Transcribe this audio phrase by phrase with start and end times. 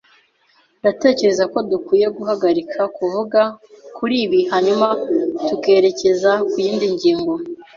[0.79, 3.41] Ndatekereza ko dukwiye guhagarika kuvuga
[3.97, 4.87] kuri ibi hanyuma
[5.47, 7.33] tukerekeza ku yindi ngingo.